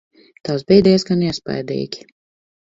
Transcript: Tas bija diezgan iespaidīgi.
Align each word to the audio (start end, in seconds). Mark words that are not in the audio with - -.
Tas 0.47 0.65
bija 0.71 0.85
diezgan 0.87 1.23
iespaidīgi. 1.29 2.11